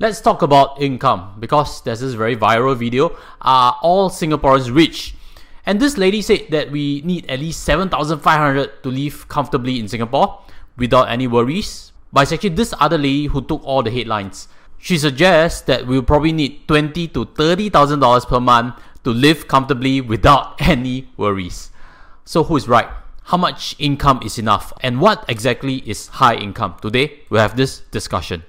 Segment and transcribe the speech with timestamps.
[0.00, 3.16] Let's talk about income because there's this very viral video.
[3.42, 5.16] Are all Singaporeans rich?
[5.66, 10.40] And this lady said that we need at least 7,500 to live comfortably in Singapore
[10.76, 11.90] without any worries.
[12.12, 14.46] But it's actually this other lady who took all the headlines.
[14.78, 19.48] She suggests that we'll probably need twenty to thirty thousand dollars per month to live
[19.48, 21.70] comfortably without any worries.
[22.24, 22.88] So who is right?
[23.24, 24.72] How much income is enough?
[24.80, 26.76] And what exactly is high income?
[26.80, 28.44] Today we'll have this discussion.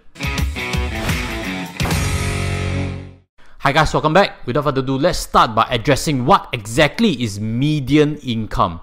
[3.69, 4.47] Hi guys, welcome back.
[4.47, 8.79] Without further ado, let's start by addressing what exactly is median income.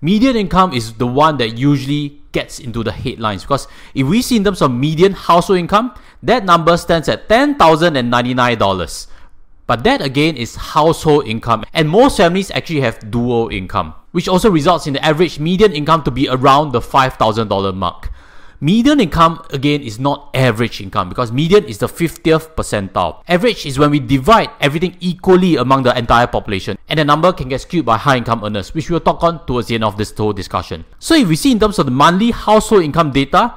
[0.00, 4.36] Median income is the one that usually gets into the headlines because if we see
[4.36, 9.06] in terms of median household income, that number stands at $10,099.
[9.66, 14.50] But that again is household income, and most families actually have dual income, which also
[14.50, 18.10] results in the average median income to be around the $5,000 mark.
[18.62, 23.22] Median income again is not average income because median is the 50th percentile.
[23.26, 27.48] Average is when we divide everything equally among the entire population and the number can
[27.48, 30.12] get skewed by high income earners which we'll talk on towards the end of this
[30.14, 30.84] whole discussion.
[30.98, 33.54] So if we see in terms of the monthly household income data,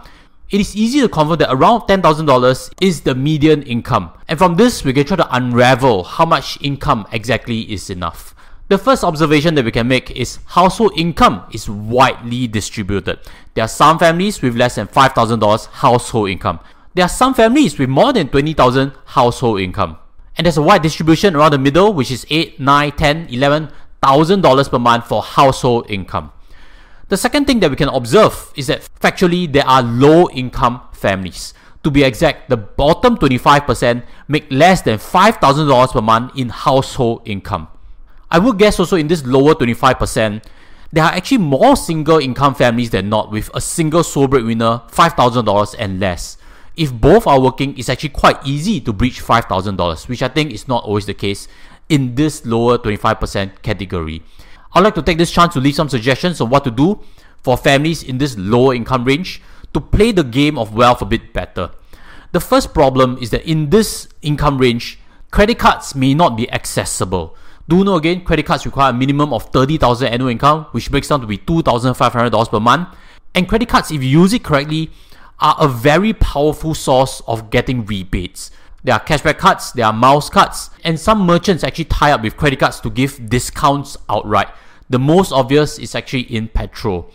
[0.50, 4.12] it is easy to confirm that around $10,000 is the median income.
[4.30, 8.33] And from this, we can try to unravel how much income exactly is enough.
[8.74, 13.20] The first observation that we can make is household income is widely distributed.
[13.54, 16.60] There are some families with less than $5,000 household income.
[16.96, 20.00] There are some families with more than 20,000 household income.
[20.36, 24.70] And there's a wide distribution around the middle, which is 8, 9, 10, 11,000 dollars
[24.70, 26.32] per month for household income.
[27.10, 31.54] The second thing that we can observe is that factually there are low income families.
[31.84, 37.68] To be exact, the bottom 25% make less than $5,000 per month in household income.
[38.34, 40.44] I would guess also in this lower 25%,
[40.92, 45.76] there are actually more single income families than not with a single sole breadwinner, $5,000
[45.78, 46.38] and less.
[46.76, 50.68] If both are working, it's actually quite easy to breach $5,000, which I think is
[50.68, 51.48] not always the case
[51.90, 54.24] in this lower 25% category.
[54.74, 57.02] I'd like to take this chance to leave some suggestions on what to do
[57.44, 59.44] for families in this lower income range
[59.76, 61.70] to play the game of wealth a bit better.
[62.32, 64.98] The first problem is that in this income range,
[65.30, 67.36] credit cards may not be accessible.
[67.68, 71.22] Do know again, credit cards require a minimum of 30,000 annual income, which breaks down
[71.22, 72.90] to be $2,500 per month.
[73.34, 74.92] And credit cards, if you use it correctly,
[75.40, 78.52] are a very powerful source of getting rebates.
[78.84, 82.36] There are cashback cards, there are miles cards, and some merchants actually tie up with
[82.36, 84.50] credit cards to give discounts outright.
[84.90, 87.10] The most obvious is actually in petrol.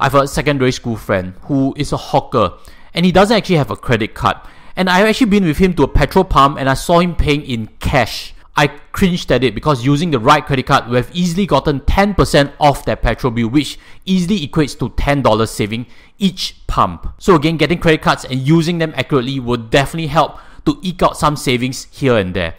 [0.00, 2.54] I have a secondary school friend who is a hawker
[2.92, 4.36] and he doesn't actually have a credit card.
[4.74, 7.42] And I've actually been with him to a petrol pump and I saw him paying
[7.42, 8.34] in cash.
[8.54, 12.52] I cringed at it because using the right credit card would have easily gotten 10%
[12.60, 15.86] off that petrol bill, which easily equates to $10 saving
[16.18, 17.14] each pump.
[17.18, 21.16] So again, getting credit cards and using them accurately would definitely help to eke out
[21.16, 22.54] some savings here and there.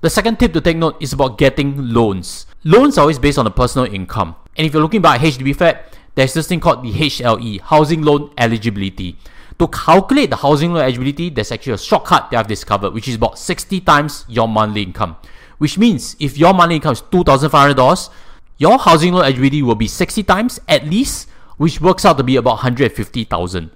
[0.00, 2.46] The second tip to take note is about getting loans.
[2.64, 4.36] Loans are always based on the personal income.
[4.56, 8.32] And if you're looking at HDB flat, there's this thing called the HLE, Housing Loan
[8.36, 9.16] Eligibility.
[9.58, 13.16] To calculate the housing loan eligibility, there's actually a shortcut that I've discovered, which is
[13.16, 15.16] about 60 times your monthly income.
[15.58, 18.10] Which means if your monthly income is $2,500,
[18.58, 22.36] your housing loan eligibility will be 60 times at least, which works out to be
[22.36, 23.70] about 150,000.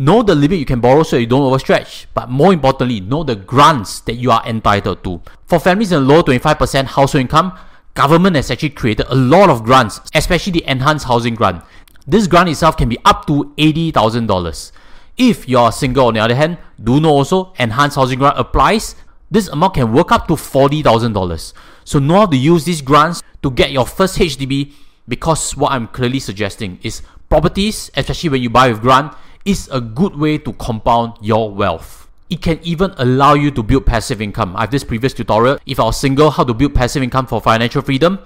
[0.00, 3.34] Know the limit you can borrow so you don't overstretch, but more importantly, know the
[3.34, 5.20] grants that you are entitled to.
[5.46, 7.58] For families in low 25% household income,
[7.94, 11.64] government has actually created a lot of grants, especially the enhanced housing grant.
[12.06, 14.72] This grant itself can be up to $80,000.
[15.18, 18.94] If you're single, on the other hand, do know also enhanced housing grant applies.
[19.30, 21.52] This amount can work up to $40,000.
[21.84, 24.72] So know how to use these grants to get your first HDB
[25.08, 29.12] because what I'm clearly suggesting is properties, especially when you buy with grant,
[29.44, 32.08] is a good way to compound your wealth.
[32.30, 34.54] It can even allow you to build passive income.
[34.54, 37.40] I have this previous tutorial, if I was single, how to build passive income for
[37.40, 38.20] financial freedom.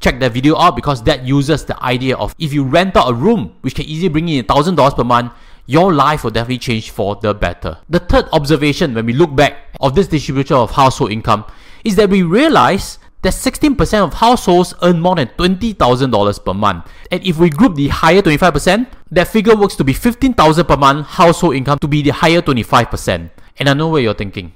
[0.00, 3.14] Check that video out because that uses the idea of if you rent out a
[3.14, 5.32] room, which can easily bring in $1,000 per month,
[5.66, 7.78] your life will definitely change for the better.
[7.88, 11.44] The third observation when we look back of this distribution of household income
[11.84, 16.90] is that we realize that 16% of households earn more than $20,000 per month.
[17.10, 21.06] And if we group the higher 25%, that figure works to be 15,000 per month
[21.06, 23.30] household income to be the higher 25%.
[23.58, 24.52] And I know what you're thinking.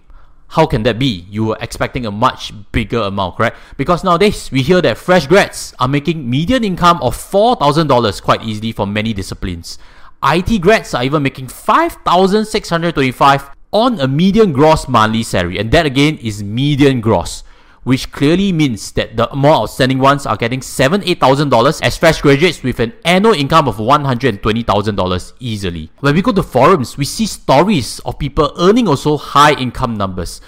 [0.49, 1.27] How can that be?
[1.29, 3.57] You were expecting a much bigger amount, correct?
[3.77, 8.73] Because nowadays we hear that fresh grads are making median income of $4,000 quite easily
[8.73, 9.79] for many disciplines.
[10.23, 16.17] IT grads are even making 5,625 on a median gross monthly salary, and that again
[16.19, 17.43] is median gross.
[17.87, 21.97] which clearly means that the more outstanding ones are getting seven, eight thousand dollars as
[21.97, 25.89] fresh graduates with an annual income of one hundred and twenty thousand dollars easily.
[26.01, 30.41] When we go to forums, we see stories of people earning also high income numbers.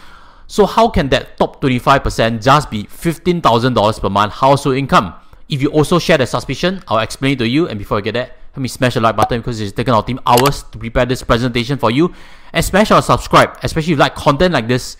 [0.49, 5.15] So how can that top 25% just be $15,000 per month household income?
[5.49, 7.69] If you also share the suspicion, I'll explain it to you.
[7.69, 10.03] And before I get that, help me smash the like button because it's taken our
[10.03, 12.13] team hours to prepare this presentation for you.
[12.53, 14.97] And smash our subscribe, especially if you like content like this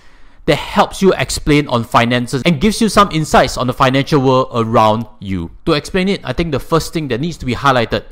[0.47, 4.49] that helps you explain on finances and gives you some insights on the financial world
[4.55, 5.51] around you.
[5.67, 8.05] To explain it, I think the first thing that needs to be highlighted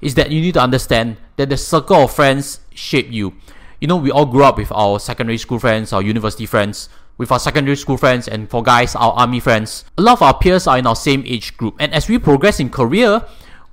[0.00, 3.34] is that you need to understand that the circle of friends shape you
[3.80, 6.88] you know, we all grew up with our secondary school friends, our university friends,
[7.18, 9.84] with our secondary school friends, and for guys, our army friends.
[9.98, 12.58] A lot of our peers are in our same age group, and as we progress
[12.58, 13.22] in career,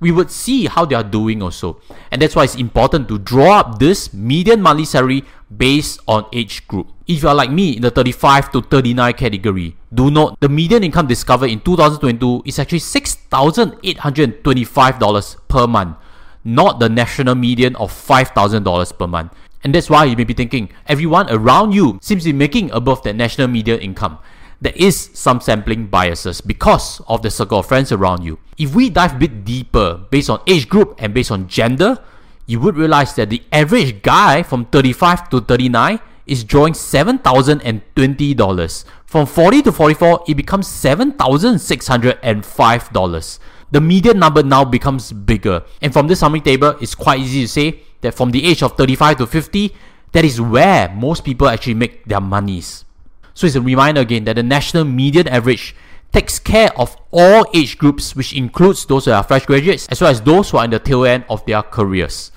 [0.00, 1.80] we would see how they are doing also.
[2.10, 5.24] And that's why it's important to draw up this median monthly salary
[5.56, 6.88] based on age group.
[7.06, 10.84] If you are like me in the 35 to 39 category, do note the median
[10.84, 15.96] income discovered in 2022 is actually $6,825 per month,
[16.44, 19.32] not the national median of $5,000 per month.
[19.62, 23.02] And that's why you may be thinking, everyone around you seems to be making above
[23.02, 24.18] the national median income.
[24.60, 28.38] There is some sampling biases because of the circle of friends around you.
[28.56, 31.98] If we dive a bit deeper based on age group and based on gender,
[32.46, 38.84] you would realize that the average guy from 35 to 39 is drawing $7,020.
[39.06, 43.38] From 40 to 44, it becomes $7,605.
[43.70, 45.62] The median number now becomes bigger.
[45.82, 48.76] And from this summary table, it's quite easy to say that from the age of
[48.76, 49.74] 35 to 50,
[50.12, 52.84] that is where most people actually make their monies.
[53.34, 55.74] So it's a reminder again that the national median average
[56.12, 60.10] takes care of all age groups, which includes those who are fresh graduates as well
[60.10, 62.30] as those who are in the tail end of their careers.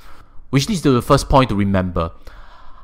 [0.50, 2.12] Which leads to the first point to remember.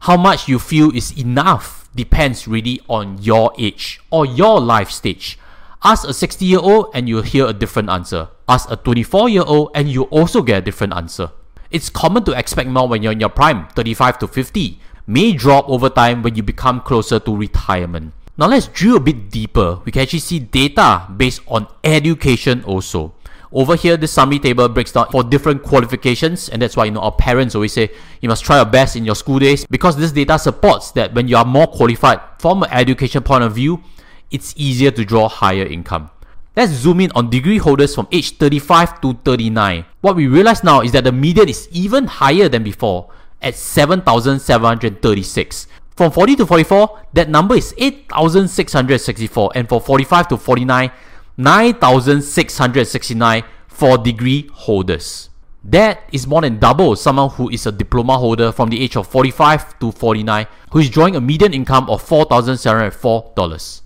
[0.02, 5.40] How much you feel is enough depends really on your age or your life stage.
[5.84, 8.30] Ask a 60 year old and you'll hear a different answer.
[8.48, 11.32] Ask a 24 year old and you also get a different answer.
[11.72, 15.68] It's common to expect more when you're in your prime, 35 to 50, may drop
[15.70, 18.14] over time when you become closer to retirement.
[18.38, 19.80] Now let's drill a bit deeper.
[19.86, 23.14] We can actually see data based on education also.
[23.52, 27.02] Over here, this summary table breaks down for different qualifications, and that's why you know
[27.02, 30.12] our parents always say you must try your best in your school days because this
[30.12, 33.84] data supports that when you are more qualified from an education point of view,
[34.32, 36.10] it's easier to draw higher income.
[36.56, 39.86] Let's zoom in on degree holders from age 35 to 39.
[40.02, 43.12] What we realize now is that the median is even higher than before
[43.44, 45.68] at 7,736.
[45.96, 50.92] From 40 to 44, that number is 8,664 and for 45 to 49,
[51.38, 55.30] 9,669 for degree holders.
[55.64, 59.08] That is more than double someone who is a diploma holder from the age of
[59.08, 63.82] 45 to 49 who is drawing a median income of $4,704.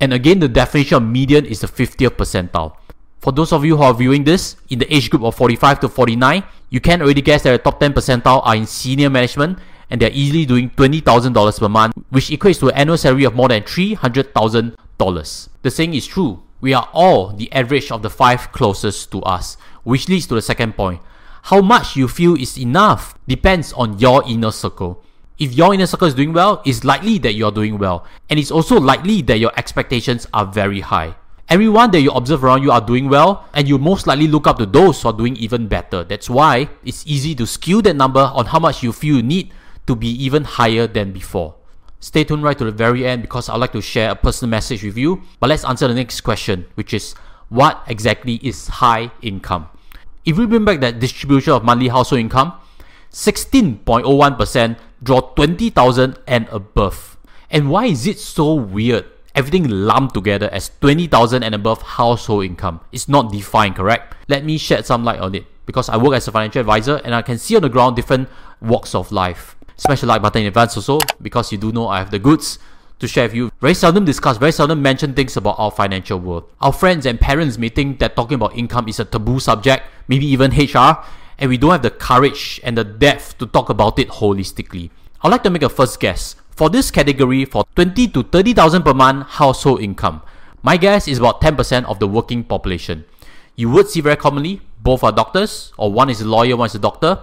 [0.00, 2.76] And again, the definition of median is the 50th percentile.
[3.20, 5.88] For those of you who are viewing this in the age group of 45 to
[5.88, 9.58] 49, you can already guess that the top 10 percentile are in senior management
[9.90, 13.48] and they're easily doing $20,000 per month, which equates to an annual salary of more
[13.48, 15.48] than $300,000.
[15.62, 16.42] The saying is true.
[16.60, 20.42] We are all the average of the five closest to us, which leads to the
[20.42, 21.00] second point.
[21.44, 25.02] How much you feel is enough depends on your inner circle.
[25.38, 28.04] If your inner circle is doing well, it's likely that you're doing well.
[28.28, 31.14] And it's also likely that your expectations are very high.
[31.50, 34.58] Everyone that you observe around you are doing well, and you most likely look up
[34.58, 36.04] to those who are doing even better.
[36.04, 39.52] That's why it's easy to skew that number on how much you feel you need
[39.86, 41.54] to be even higher than before.
[42.00, 44.84] Stay tuned right to the very end because I'd like to share a personal message
[44.84, 45.22] with you.
[45.40, 47.14] But let's answer the next question, which is
[47.48, 49.68] what exactly is high income?
[50.26, 52.52] If we bring back that distribution of monthly household income,
[53.10, 57.16] 16.01% draw 20,000 and above.
[57.50, 59.06] And why is it so weird?
[59.38, 62.80] Everything lumped together as 20,000 and above household income.
[62.90, 64.16] It's not defined, correct?
[64.26, 67.14] Let me shed some light on it because I work as a financial advisor and
[67.14, 68.28] I can see on the ground different
[68.60, 69.54] walks of life.
[69.76, 72.58] Smash the like button in advance also because you do know I have the goods
[72.98, 73.52] to share with you.
[73.60, 76.50] Very seldom discuss, very seldom mention things about our financial world.
[76.60, 80.26] Our friends and parents may think that talking about income is a taboo subject, maybe
[80.26, 80.98] even HR,
[81.38, 84.90] and we don't have the courage and the depth to talk about it holistically.
[85.22, 86.34] I'd like to make a first guess.
[86.58, 90.22] For this category, for 20 to 30,000 per month household income,
[90.60, 93.04] my guess is about 10% of the working population.
[93.54, 96.74] You would see very commonly both are doctors, or one is a lawyer, one is
[96.74, 97.20] a doctor,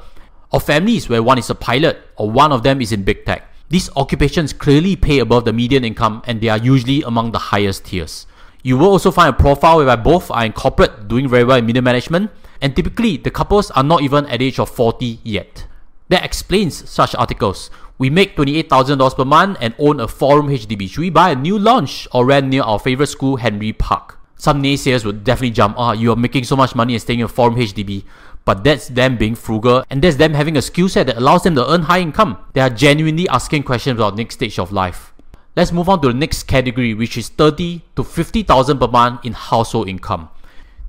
[0.54, 3.52] or families where one is a pilot, or one of them is in big tech.
[3.68, 7.84] These occupations clearly pay above the median income and they are usually among the highest
[7.84, 8.28] tiers.
[8.64, 11.66] You will also find a profile whereby both are in corporate, doing very well in
[11.66, 15.66] middle management, and typically the couples are not even at the age of 40 yet.
[16.10, 17.70] That explains such articles.
[17.98, 20.90] We make $28,000 per month and own a four room HDB.
[20.90, 24.20] Should we buy a new launch or rent near our favorite school, Henry Park?
[24.36, 27.20] Some naysayers would definitely jump, ah, oh, you are making so much money and staying
[27.20, 28.04] in a four room HDB.
[28.44, 31.56] But that's them being frugal and that's them having a skill set that allows them
[31.56, 32.38] to earn high income.
[32.54, 35.14] They are genuinely asking questions about next stage of life.
[35.56, 39.34] Let's move on to the next category, which is 30 to 50,000 per month in
[39.34, 40.30] household income.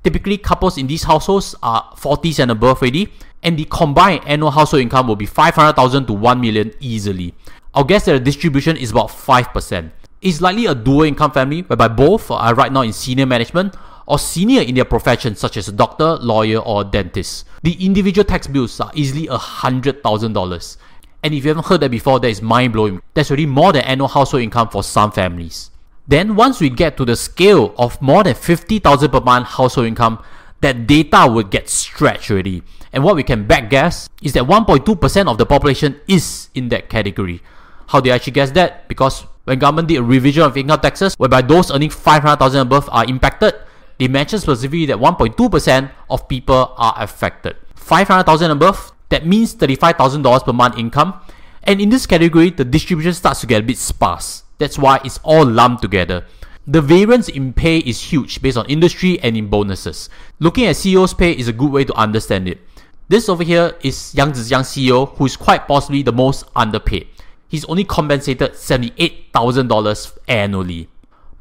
[0.03, 3.11] Typically, couples in these households are 40s and above already,
[3.43, 7.33] and the combined annual household income will be 500,000 to 1 million easily.
[7.73, 9.91] I'll guess that the distribution is about 5%.
[10.21, 13.75] It's likely a dual income family whereby both are right now in senior management
[14.07, 17.45] or senior in their profession, such as a doctor, lawyer, or dentist.
[17.61, 20.77] The individual tax bills are easily $100,000.
[21.23, 23.01] And if you haven't heard that before, that is mind blowing.
[23.13, 25.71] That's already more than annual household income for some families.
[26.07, 30.23] Then, once we get to the scale of more than 50,000 per month household income,
[30.61, 32.63] that data would get stretched already.
[32.93, 36.89] And what we can back guess is that 1.2% of the population is in that
[36.89, 37.41] category.
[37.87, 38.87] How do you actually guess that?
[38.87, 43.05] Because when government did a revision of income taxes, whereby those earning 500,000 above are
[43.05, 43.55] impacted,
[43.97, 47.55] they mentioned specifically that 1.2% of people are affected.
[47.75, 51.19] 500,000 above, that means $35,000 per month income.
[51.63, 54.43] And in this category, the distribution starts to get a bit sparse.
[54.57, 56.25] That's why it's all lumped together.
[56.67, 60.09] The variance in pay is huge based on industry and in bonuses.
[60.39, 62.59] Looking at CEO's pay is a good way to understand it.
[63.09, 67.07] This over here is Yang Zijiang CEO, who is quite possibly the most underpaid.
[67.47, 70.89] He's only compensated $78,000 annually.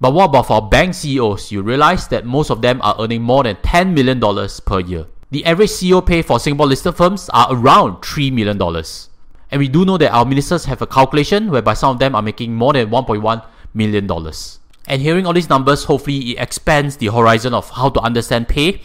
[0.00, 1.50] But what about for bank CEOs?
[1.50, 4.20] You realize that most of them are earning more than $10 million
[4.64, 5.06] per year.
[5.32, 8.62] The average CEO pay for Singapore listed firms are around $3 million.
[9.50, 12.22] And we do know that our ministers have a calculation whereby some of them are
[12.22, 13.44] making more than $1.1
[13.74, 14.08] million.
[14.86, 18.82] And hearing all these numbers, hopefully it expands the horizon of how to understand pay.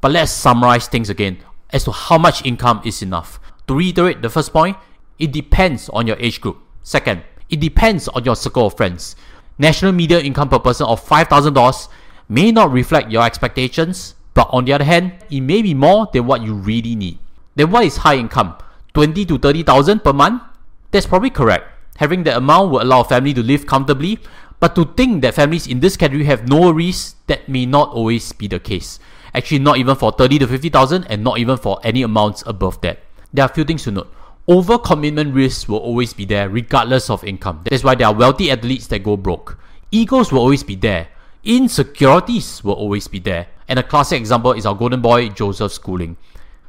[0.00, 1.38] But let's summarize things again
[1.70, 3.40] as to how much income is enough.
[3.68, 4.76] To reiterate the first point,
[5.18, 6.58] it depends on your age group.
[6.82, 9.16] Second, it depends on your circle of friends.
[9.58, 11.88] National median income per person of $5,000
[12.28, 16.26] may not reflect your expectations, but on the other hand, it may be more than
[16.26, 17.18] what you really need.
[17.54, 18.56] Then what is high income?
[18.94, 20.42] 20 to 30,000 per month?
[20.90, 21.72] That's probably correct.
[21.96, 24.18] Having that amount will allow a family to live comfortably,
[24.60, 28.32] but to think that families in this category have no worries, that may not always
[28.32, 28.98] be the case.
[29.36, 33.00] Actually, not even for 30 to 50,000 and not even for any amounts above that.
[33.34, 34.10] There are a few things to note.
[34.48, 37.60] Overcommitment risks will always be there regardless of income.
[37.70, 39.58] That's why there are wealthy athletes that go broke.
[39.90, 41.08] Egos will always be there.
[41.44, 43.48] Insecurities will always be there.
[43.68, 46.16] And a classic example is our golden boy, Joseph Schooling.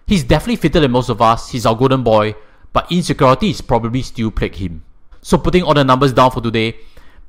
[0.05, 2.35] He's definitely fitter than most of us, he's our golden boy,
[2.73, 4.83] but insecurities probably still plague him.
[5.21, 6.75] So putting all the numbers down for today,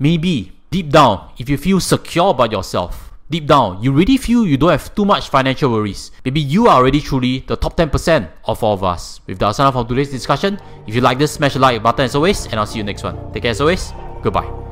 [0.00, 4.56] maybe deep down, if you feel secure about yourself, deep down, you really feel you
[4.56, 6.10] don't have too much financial worries.
[6.24, 9.20] Maybe you are already truly the top 10% of all of us.
[9.26, 10.58] With that, sign off from today's discussion.
[10.86, 13.04] If you like this, smash the like button as always, and I'll see you next
[13.04, 13.32] one.
[13.32, 13.92] Take care as always.
[14.22, 14.67] Goodbye.